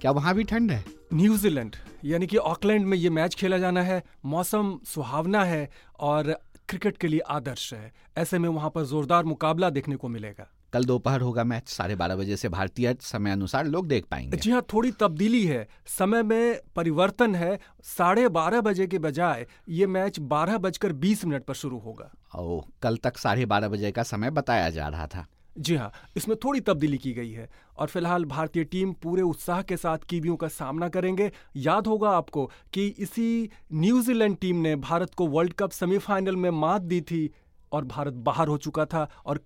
[0.00, 0.84] क्या वहाँ भी ठंड है?
[1.14, 6.98] न्यूजीलैंड यानी कि ऑकलैंड में ये मैच खेला जाना है। मौसम सुहावना है और क्रिकेट
[6.98, 11.20] के लिए आदर्श है। ऐसे में वहाँ पर जोरदार मुकाबला देखने को मिलेगा। कल दोपहर
[11.20, 14.90] होगा मैच साढ़े बारह बजे से भारतीय समय अनुसार लोग देख पाएँगे। जी हाँ थोड़ी
[14.90, 15.66] तब्दीली है।
[15.98, 21.44] समय में परिवर्तन है। साढ़े बारह बजे के बजाय ये मैच बारह बजकर बीस मिनट
[21.44, 25.26] पर शुरू होगा। ओ कल तक साढ़े बारह बजे का समय बताया जा रहा था।
[25.58, 29.76] जी हाँ इसमें थोड़ी तब्दीली की गई है और फ़िलहाल भारतीय टीम पूरे उत्साह के
[29.76, 35.26] साथ कीवियों का सामना करेंगे। याद होगा आपको कि इसी न्यूजीलैंड टीम ने भारत को
[35.26, 37.28] वर्ल्ड कप सेमीफाइनल में मात दी थी
[37.72, 39.44] और भारत बाहर हो चुका था और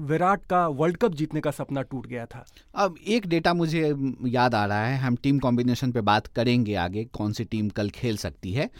[0.00, 3.94] विराट का वर्ल्ड कप जीतने का सपना टूट गया था। अब एक डेटा मुझे
[4.26, 7.90] याद आ रहा है हम टीम कॉम्बिनेशन पे बात करेंगे आगे कौन सी टीम कल
[7.90, 8.70] खेल सकती है।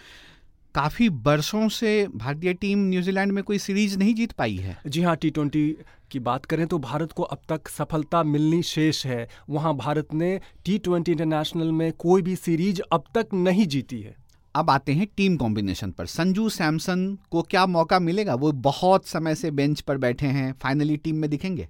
[0.75, 5.17] काफ़ी बरसों से भारतीय टीम न्यूजीलैंड में कोई सीरीज़ नहीं जीत पाई है। जी हाँ
[5.17, 5.77] टी ट्वेंटी
[6.11, 10.41] की बात करें तो भारत को अब तक सफलता मिलनी शेष है। वहाँ भारत ने
[10.65, 14.22] टी ट्वेंटी इंटरनेशनल में कोई भी सीरीज़ अब तक नहीं जीती है।
[14.55, 18.35] अब आते हैं टीम कॉम्बिनेशन पर। संजू सैमसन को क्या मौका मिलेगा?
[18.35, 21.69] वो बहुत समय से बेंच पर बैठे हैं। फाइनली टीम में दिखेंगे?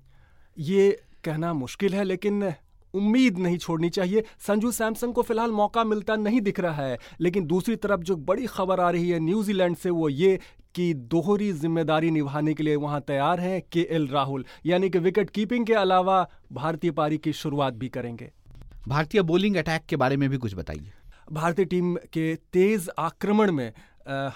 [0.57, 0.91] ये
[1.25, 2.43] कहना मुश्किल है लेकिन
[2.95, 7.47] उम्मीद नहीं छोड़नी चाहिए। संजू सैमसन को फ़िलहाल मौका मिलता नहीं दिख रहा है। लेकिन
[7.47, 10.39] दूसरी तरफ़ जो बड़ी खबर आ रही है न्यूजीलैंड से वो ये
[10.75, 15.31] कि दोहरी ज़िम्मेदारी निभाने के लिए वहाँ तैयार हैं के एल राहुल। यानी कि विकेट
[15.31, 18.31] कीपिंग के अलावा भारतीय पारी की शुरुआत भी करेंगे।
[18.89, 20.91] भारतीय बॉलिंग अटैक के बारे में भी कुछ बताइए।
[21.29, 23.73] भारतीय टीम के तेज आक्रमण में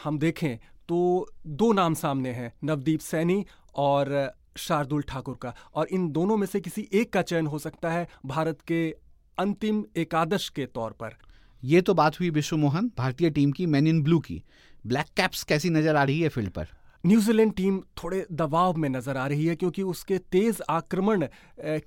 [0.05, 0.57] हम देखें
[0.89, 3.45] तो दो नाम सामने हैं, नवदीप सैनी
[3.77, 7.91] और शार्दुल ठाकुर का। और इन दोनों में से किसी एक का चयन हो सकता
[7.91, 8.89] है भारत के
[9.39, 11.17] अंतिम एकादश के तौर पर।
[11.63, 14.43] यह तो बात हुई विश्व मोहन भारतीय टीम की मैन इन ब्लू की।
[14.85, 16.67] ब्लैक कैप्स कैसी नज़र आ रही है फ़ील्ड पर?
[17.07, 21.27] न्यूजीलैंड टीम थोड़े दबाव में नज़र आ रही है क्योंकि उसके तेज आक्रमण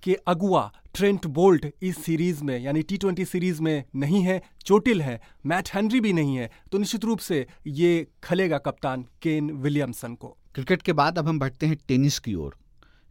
[0.03, 5.01] के अगुआ ट्रेंट बोल्ट इस सीरीज़ में, यानी टी ट्वेंटी सीरीज़ में नहीं है, चोटिल
[5.01, 10.15] है। मैट हेनरी भी नहीं है तो निश्चित रूप से ये खलेगा कप्तान केन विलियमसन
[10.15, 12.55] को। क्रिकेट के बाद अब हम बढ़ते हैं टेनिस की ओर।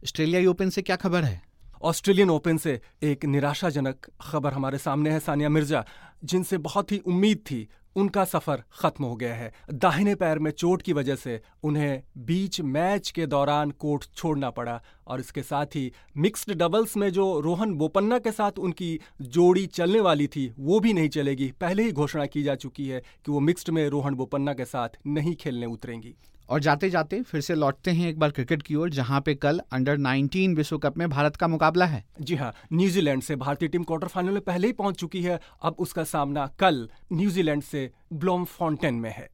[0.03, 1.41] ऑस्ट्रेलियाई ओपन से क्या खबर है?
[1.81, 5.85] ऑस्ट्रेलियन ओपन से एक निराशाजनक खबर हमारे सामने है, सानिया मिर्ज़ा,
[6.23, 10.81] जिनसे बहुत ही उम्मीद थी उनका सफ़र खत्म हो गया है। दाहिने पैर में चोट
[10.81, 15.91] की वजह से उन्हें बीच मैच के दौरान कोर्ट छोड़ना पड़ा और इसके साथ ही
[16.17, 20.93] मिक्स्ड डबल्स में जो रोहन बोपन्ना के साथ उनकी जोड़ी चलने वाली थी, वो भी
[20.93, 24.53] नहीं चलेगी। पहले ही घोषणा की जा चुकी है कि वो मिक्स्ड में रोहन बोपन्ना
[24.53, 26.15] के साथ नहीं खेलने उतरेंगी।
[26.49, 29.61] और जाते जाते फिर से लौटते हैं एक बार क्रिकेट की ओर जहाँ पे कल
[29.71, 33.83] अंडर 19 विश्व कप में भारत का मुकाबला है। जी हाँ न्यूजीलैंड से भारतीय टीम
[33.83, 38.45] क्वार्टर फाइनल में पहले ही पहुँच चुकी है। अब उसका सामना कल न्यूजीलैंड से ब्लोम
[38.45, 39.29] फाउंटेन में है।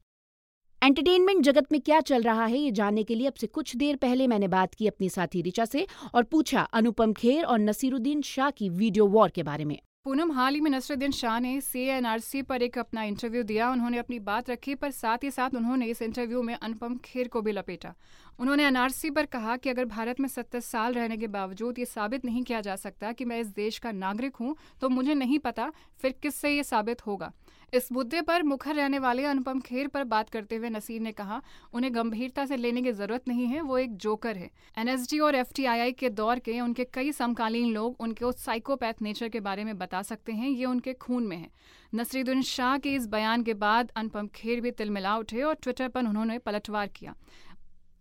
[0.82, 3.96] एंटरटेनमेंट जगत में क्या चल रहा है ये जानने के लिए अब से कुछ देर
[3.96, 8.50] पहले मैंने बात की अपनी साथी रिचा से और पूछा अनुपम खेर और नसीरुद्दीन शाह
[8.50, 12.42] की वीडियो वॉर के बारे में। पूनम, हाल ही में नसरुद्दीन शाह ने सी एनआरसी
[12.42, 16.02] पर एक अपना इंटरव्यू दिया। उन्होंने अपनी बात रखी, पर साथ ही साथ उन्होंने इस
[16.02, 17.94] इंटरव्यू में अनुपम खेर को भी लपेटा।
[18.40, 22.26] उन्होंने एनआरसी पर कहा कि अगर भारत में सत्तर साल रहने के बावजूद ये साबित
[22.26, 25.72] नहीं किया जा सकता कि मैं इस देश का नागरिक हूँ तो मुझे नहीं पता
[26.00, 27.32] फिर किससे ये साबित होगा।
[27.74, 31.42] इस मुद्दे पर मुखर रहने वाले अनुपम खेर पर बात करते हुए नसीर ने कहा,
[31.74, 35.92] उन्हें गंभीरता से लेने की ज़रूरत नहीं है, वो एक जोकर है। एनएसडी और एफटीआईआई
[35.92, 40.02] के दौर के उनके कई समकालीन लोग उनके उस साइकोपैथ नेचर के बारे में बता
[40.02, 41.50] सकते हैं, ये उनके खून में है।
[41.96, 46.06] नसरुद्दीन शाह के इस बयान के बाद अनुपम खेर भी तिलमिला उठे और ट्विटर पर
[46.06, 47.16] उन्होंने पलटवार किया।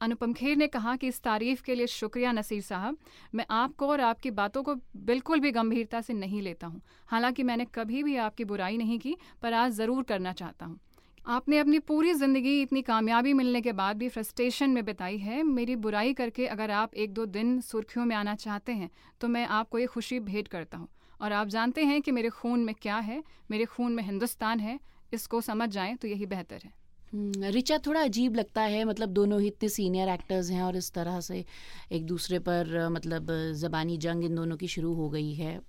[0.00, 2.96] अनुपम खेर ने कहा कि इस तारीफ़ के लिए शुक्रिया नसीर साहब।
[3.34, 7.64] मैं आपको और आपकी बातों को बिल्कुल भी गंभीरता से नहीं लेता हूँ। हालाँकि मैंने
[7.74, 10.78] कभी भी आपकी बुराई नहीं की, पर आज ज़रूर करना चाहता हूँ।
[11.26, 15.76] आपने अपनी पूरी ज़िंदगी इतनी कामयाबी मिलने के बाद भी फ्रस्ट्रेशन में बिताई है। मेरी
[15.78, 19.78] बुराई करके अगर आप एक दो दिन सुर्खियों में आना चाहते हैं तो मैं आपको
[19.78, 20.88] ये खुशी भेंट करता हूँ।
[21.20, 23.22] और आप जानते हैं कि मेरे खून में क्या है?
[23.50, 24.78] मेरे खून में हिंदुस्तान है।
[25.12, 26.72] इसको समझ जाएँ तो यही बेहतर है।
[27.14, 31.20] रिचा थोड़ा अजीब लगता है मतलब दोनों ही इतने सीनियर एक्टर्स हैं और इस तरह
[31.20, 31.44] से
[31.92, 35.60] एक दूसरे पर मतलब ज़बानी जंग इन दोनों की शुरू हो गई है।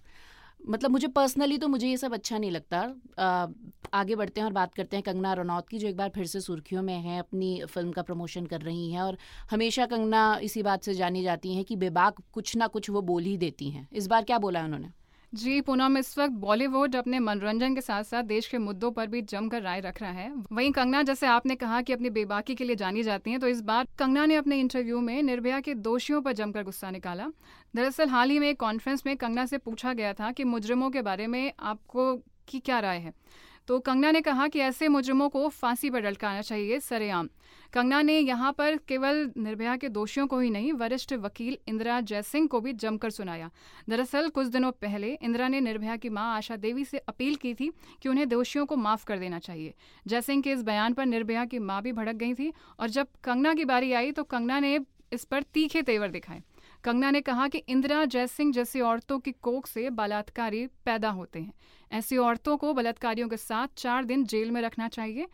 [0.69, 2.79] मतलब मुझे पर्सनली तो मुझे ये सब अच्छा नहीं लगता।
[3.19, 3.47] आ,
[3.93, 6.39] आगे बढ़ते हैं और बात करते हैं कंगना रनौत की जो एक बार फिर से
[6.41, 9.17] सुर्खियों में है अपनी फ़िल्म का प्रमोशन कर रही हैं और
[9.51, 13.23] हमेशा कंगना इसी बात से जानी जाती हैं कि बेबाक कुछ ना कुछ वो बोल
[13.23, 14.89] ही देती हैं। इस बार क्या बोला है उन्होंने?
[15.35, 19.21] जी, पूनम, इस वक्त बॉलीवुड अपने मनोरंजन के साथ साथ देश के मुद्दों पर भी
[19.21, 22.75] जमकर राय रख रहा है। वहीं कंगना, जैसे आपने कहा कि अपनी बेबाकी के लिए
[22.75, 26.33] जानी जाती हैं तो इस बार कंगना ने अपने इंटरव्यू में निर्भया के दोषियों पर
[26.33, 27.27] जमकर गुस्सा निकाला।
[27.75, 31.01] दरअसल हाल ही में एक कॉन्फ्रेंस में कंगना से पूछा गया था कि मुजरिमों के
[31.01, 32.15] बारे में आपको
[32.47, 33.13] की क्या राय है?
[33.67, 37.29] तो कंगना ने कहा कि ऐसे मुजरमों को फांसी पर लटकाना चाहिए, सरेआम।
[37.73, 42.47] कंगना ने यहाँ पर केवल निर्भया के दोषियों को ही नहीं, वरिष्ठ वकील इंदिरा जयसिंह
[42.47, 43.51] को भी जमकर सुनाया।
[43.89, 47.71] दरअसल, कुछ दिनों पहले इंदिरा ने निर्भया की माँ आशा देवी से अपील की थी
[48.01, 49.73] कि उन्हें दोषियों को माफ़ कर देना चाहिए।
[50.07, 53.53] जयसिंह के इस बयान पर निर्भया की माँ भी भड़क गई थी और जब कंगना
[53.53, 54.79] की बारी आई तो कंगना ने
[55.13, 56.41] इस पर तीखे तेवर दिखाए।
[56.85, 61.53] कंगना ने कहा कि इंदिरा जयसिंह जैसी औरतों की कोख से बलात्कारी पैदा होते हैं।
[61.91, 65.27] ऐसी औरतों को बलात्कारियों के साथ चार दिन जेल में रखना चाहिए।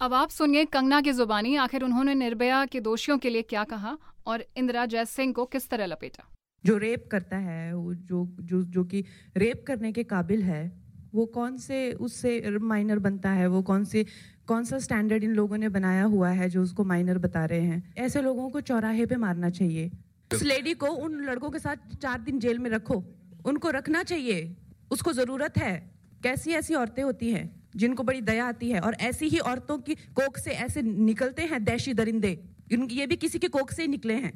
[0.00, 3.98] अब आप सुनिए कंगना की जुबानी। आखिर उन्होंने निर्भया के दोषियों के लिए क्या कहा
[4.26, 6.24] और इंदिरा जयसिंह को किस तरह लपेटा?
[6.66, 9.04] जो रेप करता है, वो जो जो जो कि
[9.36, 10.82] रेप करने के काबिल है,
[11.14, 13.46] वो कौन से, उससे माइनर बनता है?
[13.46, 14.06] वो कौन से,
[14.46, 17.94] कौन सा स्टैंडर्ड इन लोगों ने बनाया हुआ है जो उसको माइनर बता रहे हैं?
[17.98, 19.90] ऐसे लोगों को चौराहे पे मारना चाहिए।
[20.30, 23.02] उस लेडी को उन लड़कों के साथ चार दिन जेल में रखो।
[23.46, 24.56] उनको रखना चाहिए।
[24.90, 25.74] उसको ज़रूरत है।
[26.22, 27.44] कैसी ऐसी औरतें होती हैं
[27.76, 31.62] जिनको बड़ी दया आती है और ऐसी ही औरतों की कोख से ऐसे निकलते हैं
[31.64, 32.32] दैशी दरिंदे।
[32.72, 34.32] ये भी किसी के कोख से ही निकले हैं।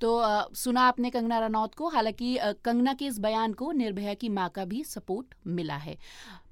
[0.00, 4.28] तो आ, सुना आपने कंगना रनौत को। हालाँकि कंगना के इस बयान को निर्भया की
[4.28, 5.96] माँ का भी सपोर्ट मिला है।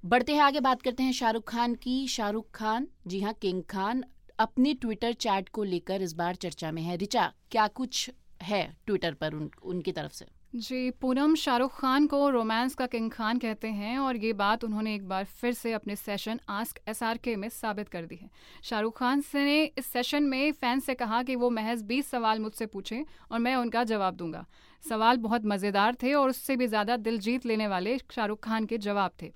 [0.04, 4.04] बढ़ते हैं आगे बात करते हैं शाहरुख खान की। शाहरुख खान जी हाँ किंग खान
[4.38, 8.10] अपने ट्विटर चैट को लेकर इस बार चर्चा में है। रिचा क्या कुछ
[8.44, 10.26] है ट्विटर पर उन, उनकी तरफ़ से?
[10.56, 14.94] जी पूनम शाहरुख खान को रोमांस का किंग खान कहते हैं और ये बात उन्होंने
[14.94, 18.28] एक बार फिर से अपने सेशन आस्क एस आर के में साबित कर दी है।
[18.64, 22.40] शाहरुख खान से ने इस सेशन में फैंस से कहा कि वो महज बीस सवाल
[22.40, 23.02] मुझसे पूछें
[23.32, 24.44] और मैं उनका जवाब दूँगा।
[24.84, 28.78] सवाल बहुत मज़ेदार थे और उससे भी ज़्यादा दिल जीत लेने वाले शाहरुख खान के
[28.78, 29.32] जवाब थे।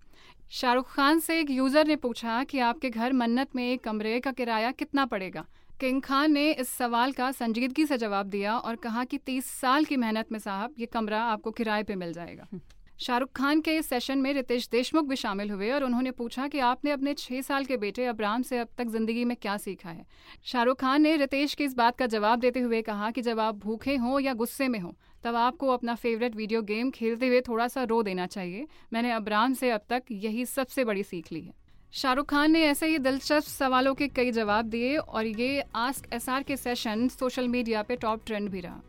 [0.51, 4.33] शाहरुख खान से एक यूज़र ने पूछा कि आपके घर मन्नत में एक कमरे का
[4.33, 5.45] किराया कितना पड़ेगा?
[5.81, 9.85] किंग खान ने इस सवाल का संजीदगी से जवाब दिया और कहा कि तीस साल
[9.85, 12.61] की मेहनत में साहब ये कमरा आपको किराए पे मिल जाएगा। हम्म।
[13.01, 16.59] शाहरुख खान के इस सेशन में रितेश देशमुख भी शामिल हुए और उन्होंने पूछा कि
[16.61, 20.05] आपने अपने छह साल के बेटे अब्राम से अब तक ज़िंदगी में क्या सीखा है?
[20.45, 23.59] शाहरुख खान ने रितेश की इस बात का जवाब देते हुए कहा कि जब आप
[23.59, 24.93] भूखे हों या गुस्से में हों
[25.25, 29.55] तब आपको अपना फेवरेट वीडियो गेम खेलते हुए थोड़ा सा रो देना चाहिए। मैंने अब्राम
[29.55, 31.55] से अब तक यही सबसे बड़ी सीख ली है।
[31.93, 36.43] शाहरुख खान ने ऐसे ही दिलचस्प सवालों के कई जवाब दिए और ये आस्क एसआर
[36.43, 38.81] के सेशन सोशल मीडिया पे टॉप ट्रेंड भी रहा।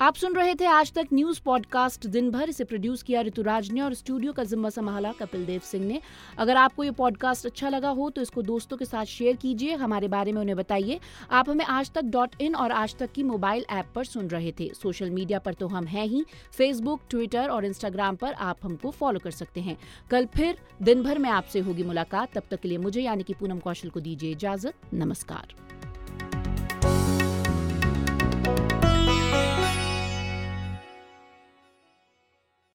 [0.00, 3.80] आप सुन रहे थे आज तक न्यूज़ पॉडकास्ट। दिन भर इसे प्रोड्यूस किया ऋतुराज ने
[3.80, 6.00] और स्टूडियो का जिम्मा संभाला कपिल देव सिंह ने।
[6.38, 10.08] अगर आपको ये पॉडकास्ट अच्छा लगा हो तो इसको दोस्तों के साथ शेयर कीजिए। हमारे
[10.08, 13.64] बारे में उन्हें बताइए। आप हमें आज तक डॉट इन और आज तक की मोबाइल
[13.70, 17.64] ऐप पर सुन रहे थे। सोशल मीडिया पर तो हम हैं ही। फेसबुक ट्विटर और
[17.64, 19.76] इंस्टाग्राम पर आप हमको फॉलो कर सकते हैं।
[20.10, 23.34] कल फिर दिन भर में आपसे होगी मुलाकात। तब तक के लिए मुझे यानी कि
[23.34, 25.54] पूनम कौशल को दीजिए इजाज़त। नमस्कार।